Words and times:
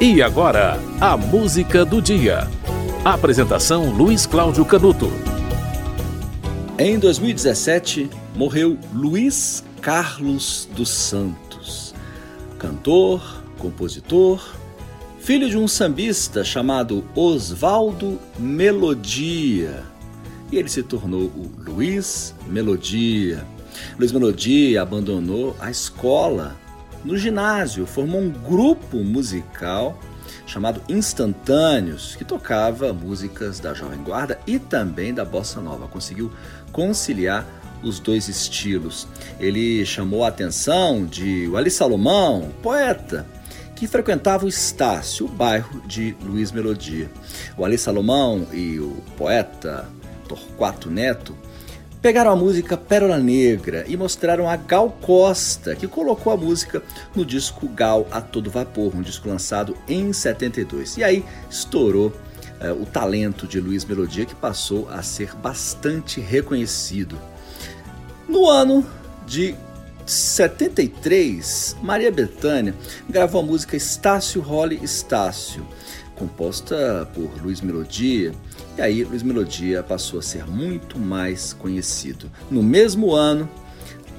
E 0.00 0.22
agora, 0.22 0.78
a 1.00 1.16
música 1.16 1.84
do 1.84 2.00
dia. 2.00 2.46
Apresentação 3.04 3.90
Luiz 3.90 4.26
Cláudio 4.26 4.64
Canuto. 4.64 5.10
Em 6.78 7.00
2017, 7.00 8.08
morreu 8.36 8.78
Luiz 8.94 9.64
Carlos 9.80 10.68
dos 10.72 10.88
Santos, 10.88 11.96
cantor, 12.60 13.42
compositor, 13.58 14.40
filho 15.18 15.50
de 15.50 15.58
um 15.58 15.66
sambista 15.66 16.44
chamado 16.44 17.04
Oswaldo 17.12 18.20
Melodia. 18.38 19.82
E 20.52 20.58
ele 20.58 20.68
se 20.68 20.84
tornou 20.84 21.22
o 21.22 21.50
Luiz 21.58 22.36
Melodia. 22.46 23.44
Luiz 23.98 24.12
Melodia 24.12 24.80
abandonou 24.80 25.56
a 25.58 25.72
escola 25.72 26.56
no 27.04 27.16
ginásio, 27.16 27.86
formou 27.86 28.20
um 28.20 28.30
grupo 28.30 28.98
musical 28.98 29.98
chamado 30.46 30.82
Instantâneos, 30.88 32.16
que 32.16 32.24
tocava 32.24 32.92
músicas 32.92 33.60
da 33.60 33.74
Jovem 33.74 34.02
Guarda 34.02 34.38
e 34.46 34.58
também 34.58 35.12
da 35.12 35.24
Bossa 35.24 35.60
Nova. 35.60 35.86
Conseguiu 35.88 36.32
conciliar 36.72 37.46
os 37.82 38.00
dois 38.00 38.28
estilos. 38.28 39.06
Ele 39.38 39.84
chamou 39.84 40.24
a 40.24 40.28
atenção 40.28 41.04
de 41.04 41.50
Ali 41.54 41.70
Salomão, 41.70 42.50
poeta, 42.62 43.26
que 43.76 43.86
frequentava 43.86 44.44
o 44.44 44.48
Estácio, 44.48 45.26
o 45.26 45.28
bairro 45.28 45.80
de 45.86 46.16
Luiz 46.22 46.50
Melodia. 46.50 47.10
O 47.56 47.64
Ali 47.64 47.78
Salomão 47.78 48.46
e 48.52 48.80
o 48.80 48.96
poeta 49.16 49.88
Torquato 50.26 50.90
Neto 50.90 51.36
pegaram 52.00 52.30
a 52.30 52.36
música 52.36 52.76
Pérola 52.76 53.18
Negra 53.18 53.84
e 53.88 53.96
mostraram 53.96 54.48
a 54.48 54.56
Gal 54.56 54.90
Costa, 55.00 55.74
que 55.74 55.86
colocou 55.86 56.32
a 56.32 56.36
música 56.36 56.82
no 57.14 57.24
disco 57.24 57.68
Gal 57.68 58.06
a 58.10 58.20
Todo 58.20 58.50
Vapor, 58.50 58.94
um 58.94 59.02
disco 59.02 59.28
lançado 59.28 59.76
em 59.88 60.12
72. 60.12 60.96
E 60.96 61.04
aí 61.04 61.24
estourou 61.50 62.12
eh, 62.60 62.72
o 62.72 62.86
talento 62.86 63.46
de 63.46 63.60
Luiz 63.60 63.84
Melodia, 63.84 64.24
que 64.24 64.34
passou 64.34 64.88
a 64.90 65.02
ser 65.02 65.34
bastante 65.34 66.20
reconhecido. 66.20 67.18
No 68.28 68.48
ano 68.48 68.86
de 69.26 69.54
73, 70.06 71.76
Maria 71.82 72.10
Bethânia 72.10 72.74
gravou 73.08 73.42
a 73.42 73.44
música 73.44 73.76
Estácio 73.76 74.40
Role 74.40 74.78
Estácio, 74.82 75.66
composta 76.18 77.08
por 77.14 77.30
Luiz 77.42 77.60
Melodia, 77.60 78.32
e 78.76 78.82
aí 78.82 79.04
Luiz 79.04 79.22
Melodia 79.22 79.82
passou 79.82 80.18
a 80.18 80.22
ser 80.22 80.46
muito 80.46 80.98
mais 80.98 81.52
conhecido. 81.52 82.30
No 82.50 82.62
mesmo 82.62 83.14
ano, 83.14 83.48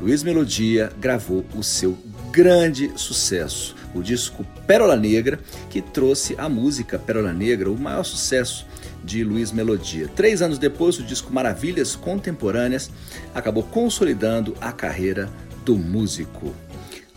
Luiz 0.00 0.22
Melodia 0.22 0.92
gravou 1.00 1.44
o 1.56 1.62
seu 1.62 1.98
grande 2.30 2.92
sucesso, 2.94 3.74
o 3.94 4.00
disco 4.00 4.46
Pérola 4.66 4.96
Negra, 4.96 5.40
que 5.68 5.82
trouxe 5.82 6.36
a 6.38 6.48
música 6.48 6.98
Pérola 6.98 7.32
Negra, 7.32 7.70
o 7.70 7.76
maior 7.76 8.04
sucesso 8.04 8.64
de 9.02 9.24
Luiz 9.24 9.50
Melodia. 9.50 10.06
Três 10.08 10.40
anos 10.40 10.58
depois, 10.58 10.98
o 10.98 11.02
disco 11.02 11.32
Maravilhas 11.32 11.96
Contemporâneas 11.96 12.90
acabou 13.34 13.64
consolidando 13.64 14.54
a 14.60 14.70
carreira 14.70 15.28
do 15.64 15.76
músico. 15.76 16.54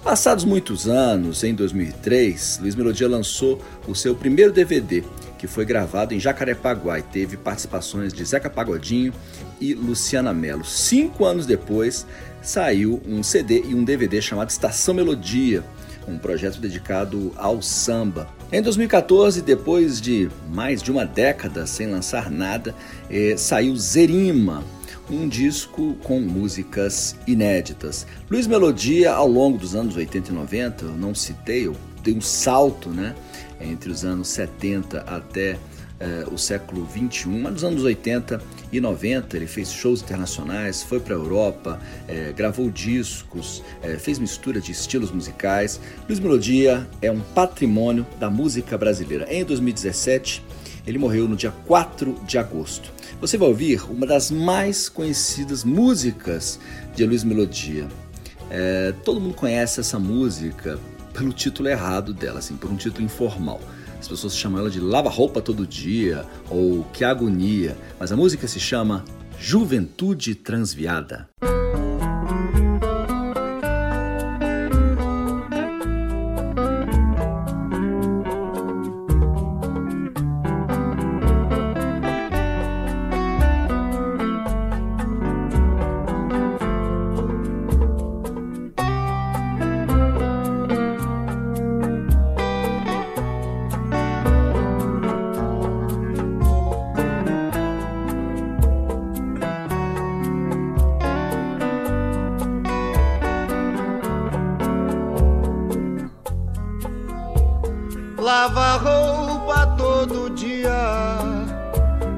Passados 0.03 0.44
muitos 0.44 0.88
anos, 0.88 1.44
em 1.44 1.53
2003, 1.53 2.57
Luiz 2.59 2.73
Melodia 2.73 3.07
lançou 3.07 3.61
o 3.88 3.94
seu 3.94 4.16
primeiro 4.16 4.52
DVD, 4.52 5.03
que 5.38 5.45
foi 5.45 5.63
gravado 5.63 6.11
em 6.11 6.19
Jacarepaguá 6.19 6.97
e 6.97 7.03
teve 7.03 7.38
participações 7.38 8.11
de 8.11 8.25
Zeca 8.25 8.49
Pagodinho 8.49 9.13
e 9.59 9.75
Luciana 9.75 10.33
Mello. 10.33 10.66
Cinco 10.66 11.23
anos 11.23 11.45
depois, 11.45 12.07
saiu 12.41 12.99
um 13.07 13.22
CD 13.22 13.61
e 13.61 13.75
um 13.75 13.83
DVD 13.83 14.19
chamado 14.23 14.49
Estação 14.49 14.95
Melodia, 14.95 15.63
um 16.07 16.17
projeto 16.17 16.59
dedicado 16.59 17.31
ao 17.38 17.61
samba. 17.61 18.27
Em 18.52 18.59
2014, 18.59 19.44
depois 19.44 20.02
de 20.02 20.29
mais 20.52 20.81
de 20.81 20.89
uma 20.89 21.05
década 21.05 21.67
sem 21.67 21.85
lançar 21.85 22.31
nada, 22.31 22.73
eh, 23.07 23.35
saiu 23.38 23.75
Zerima, 23.77 24.63
um 25.09 25.28
disco 25.28 25.95
com 26.03 26.19
músicas 26.19 27.16
inéditas. 27.28 28.06
Luiz 28.29 28.47
Melodia, 28.47 29.12
ao 29.12 29.28
longo 29.28 29.57
dos 29.57 29.75
anos 29.75 29.95
80 29.95 30.31
e 30.31 30.34
90, 30.34 30.85
eu 30.85 30.91
não 30.91 31.13
citei, 31.16 31.67
eu 31.67 31.75
dei 32.03 32.13
um 32.13 32.22
salto 32.22 32.89
né, 32.89 33.16
entre 33.59 33.91
os 33.91 34.03
anos 34.03 34.28
70 34.29 35.01
até 35.01 35.57
eh, 36.01 36.25
o 36.31 36.38
século 36.38 36.84
21, 36.84 37.41
mas 37.41 37.53
nos 37.53 37.63
anos 37.63 37.84
80 37.84 38.41
e 38.72 38.81
90 38.81 39.38
ele 39.38 39.45
fez 39.45 39.72
shows 39.72 40.01
internacionais, 40.01 40.81
foi 40.81 41.00
para 41.00 41.13
a 41.13 41.18
Europa, 41.18 41.79
eh, 42.07 42.33
gravou 42.35 42.72
discos, 42.72 43.63
eh, 43.83 43.97
fez 44.00 44.18
mistura 44.18 44.59
de 44.59 44.72
estilos 44.72 45.12
musicais. 45.12 45.79
Luiz 46.07 46.19
Melodia 46.19 46.88
é 47.03 47.12
um 47.12 47.19
patrimônio 47.19 48.03
da 48.19 48.31
música 48.31 48.79
brasileira. 48.79 49.31
Em 49.31 49.45
2017, 49.45 50.44
ele 50.86 50.97
morreu 50.97 51.28
no 51.28 51.36
dia 51.36 51.52
4 51.66 52.22
de 52.25 52.38
agosto. 52.38 52.92
Você 53.19 53.38
vai 53.38 53.47
ouvir 53.47 53.84
uma 53.90 54.06
das 54.06 54.31
mais 54.31 54.90
conhecidas 54.90 55.64
músicas 55.64 56.59
de 56.96 57.06
Luiz 57.06 57.24
Melodia. 57.24 57.88
É, 58.50 58.94
todo 59.03 59.19
mundo 59.19 59.36
conhece 59.36 59.80
essa 59.80 60.00
música 60.00 60.80
pelo 61.14 61.31
título 61.31 61.69
errado 61.69 62.14
dela, 62.14 62.40
assim, 62.40 62.56
por 62.56 62.72
um 62.72 62.75
título 62.75 63.06
informal. 63.06 63.62
As 64.00 64.08
pessoas 64.08 64.36
chamam 64.36 64.59
ela 64.59 64.69
de 64.69 64.80
Lava 64.80 65.09
Roupa 65.09 65.42
Todo 65.42 65.68
Dia 65.68 66.25
ou 66.50 66.84
Que 66.86 67.03
Agonia, 67.03 67.78
mas 68.00 68.12
a 68.12 68.18
música 68.18 68.48
se 68.48 68.59
chama 68.59 69.06
Juventude 69.38 70.34
Transviada. 70.34 71.30
Lava 108.41 108.78
roupa 108.78 109.68
todo 109.78 110.28
dia, 110.31 110.74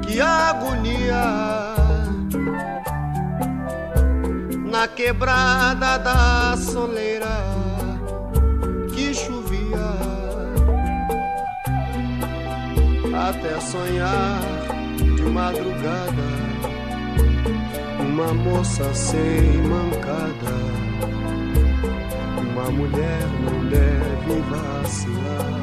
que 0.01 0.21
agonia. 0.21 1.25
Na 4.71 4.87
quebrada 4.87 5.97
da 5.97 6.55
soleira, 6.55 7.43
que 8.95 9.13
chovia. 9.13 9.89
Até 13.27 13.59
sonhar 13.59 14.39
de 14.95 15.23
madrugada, 15.23 16.29
uma 17.99 18.33
moça 18.33 18.93
sem 18.93 19.61
mancada. 19.63 20.55
Uma 22.37 22.71
mulher 22.71 23.27
não 23.43 23.69
deve 23.69 24.41
vacilar. 24.49 25.62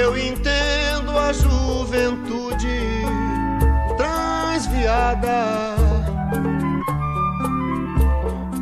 Eu 0.00 0.16
entendo 0.16 1.10
a 1.18 1.32
juventude 1.32 2.78
transviada 3.96 5.74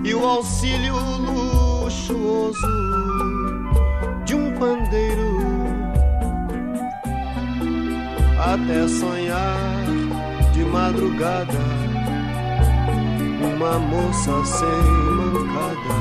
e 0.03 0.15
o 0.15 0.25
auxílio 0.25 0.97
luxuoso 1.19 2.57
de 4.25 4.35
um 4.35 4.51
pandeiro 4.59 5.37
até 8.39 8.89
sonhar 8.89 9.85
de 10.55 10.65
madrugada 10.65 11.87
uma 13.57 13.79
moça 13.79 14.45
sem 14.45 14.67
mancada, 15.17 15.95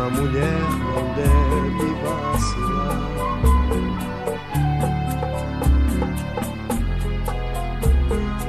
uma 0.00 0.08
mulher 0.08 0.60
não 0.94 1.04
deve 1.14 1.88
vacilar. 2.02 3.00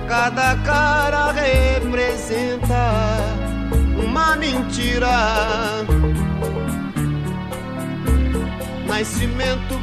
Cada 0.08 0.56
cara 0.58 1.32
representa 1.34 2.84
uma 4.02 4.38
mentira. 4.38 5.10
Nascimento, 8.88 9.78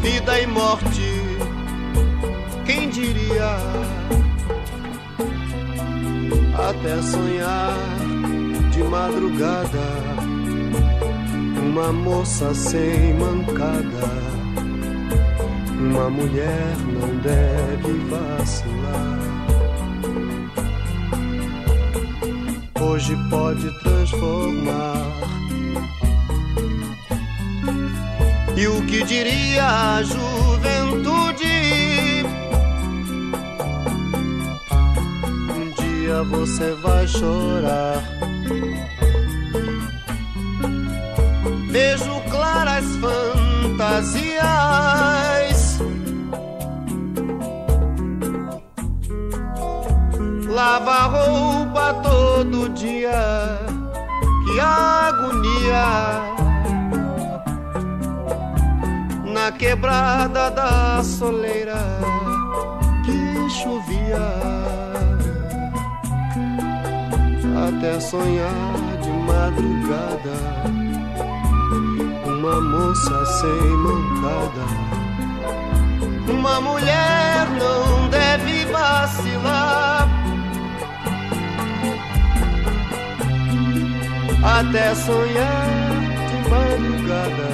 vida 0.00 0.40
e 0.40 0.46
morte. 0.46 1.20
Quem 2.64 2.88
diria? 2.90 3.56
Até 6.54 7.02
sonhar 7.02 7.74
de 8.70 8.82
madrugada, 8.84 10.11
uma 11.72 11.90
moça 11.90 12.54
sem 12.54 13.14
mancada, 13.14 14.06
uma 15.80 16.10
mulher 16.10 16.76
não 16.86 17.16
deve 17.16 17.92
vacilar. 18.10 19.18
Hoje 22.78 23.16
pode 23.30 23.70
transformar. 23.80 25.06
E 28.54 28.66
o 28.66 28.84
que 28.84 29.02
diria 29.04 29.66
a 29.66 30.02
juventude? 30.02 31.42
dia 35.78 36.22
você 36.24 36.72
vai 36.82 37.08
chorar. 37.08 38.04
Vejo 41.72 42.20
claras 42.30 42.84
fantasias. 43.00 44.42
Lava 50.50 51.06
roupa 51.06 51.94
todo 52.02 52.68
dia, 52.74 53.58
que 54.44 54.60
agonia. 54.60 56.20
Na 59.32 59.50
quebrada 59.50 60.50
da 60.50 61.02
soleira 61.02 61.82
que 63.02 63.48
chovia 63.48 64.28
até 67.66 67.98
sonhar 67.98 68.98
de 69.00 69.10
madrugada. 69.10 70.81
Moça 72.62 73.26
sem 73.26 73.76
mancada. 73.76 74.64
Uma 76.28 76.60
mulher 76.60 77.46
não 77.58 78.08
deve 78.08 78.64
vacilar. 78.66 80.08
Até 84.42 84.94
sonhar 84.94 85.68
de 86.28 86.50
madrugada. 86.50 87.48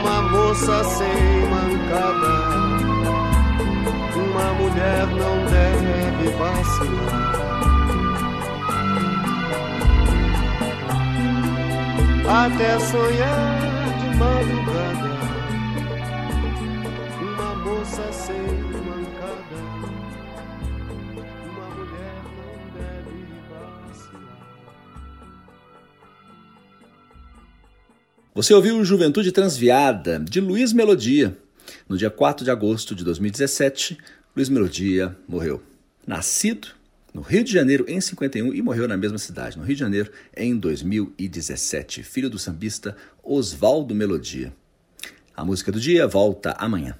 Uma 0.00 0.22
moça 0.22 0.84
sem 0.84 1.46
mancada. 1.50 2.34
Uma 4.14 4.52
mulher 4.54 5.06
não 5.06 5.44
deve 5.46 6.30
vacilar. 6.36 7.69
Até 12.46 12.78
sonhar 12.78 14.00
de 14.00 14.16
madrugada. 14.16 15.10
Uma 17.20 17.54
moça 17.56 18.12
sem 18.12 18.40
mancada, 18.80 19.56
uma 21.44 21.68
mulher 21.74 22.22
não 22.24 22.54
deve 22.72 23.14
vacilar. 23.90 24.40
Você 28.34 28.54
ouviu 28.54 28.82
Juventude 28.86 29.32
Transviada, 29.32 30.18
de 30.18 30.40
Luiz 30.40 30.72
Melodia. 30.72 31.36
No 31.86 31.98
dia 31.98 32.10
4 32.10 32.42
de 32.42 32.50
agosto 32.50 32.94
de 32.94 33.04
2017, 33.04 33.98
Luiz 34.34 34.48
Melodia 34.48 35.14
morreu. 35.28 35.62
Nascido 36.06 36.79
no 37.12 37.20
Rio 37.20 37.42
de 37.42 37.52
Janeiro 37.52 37.84
em 37.88 38.00
51 38.00 38.54
e 38.54 38.62
morreu 38.62 38.86
na 38.86 38.96
mesma 38.96 39.18
cidade, 39.18 39.58
no 39.58 39.64
Rio 39.64 39.74
de 39.74 39.80
Janeiro, 39.80 40.10
em 40.36 40.56
2017. 40.56 42.02
Filho 42.02 42.30
do 42.30 42.38
sambista 42.38 42.96
Oswaldo 43.22 43.94
Melodia. 43.94 44.52
A 45.36 45.44
música 45.44 45.72
do 45.72 45.80
dia 45.80 46.06
volta 46.06 46.52
amanhã. 46.52 46.96